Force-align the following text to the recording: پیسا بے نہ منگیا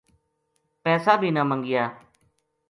پیسا 0.83 1.13
بے 1.19 1.29
نہ 1.35 1.41
منگیا 1.49 1.83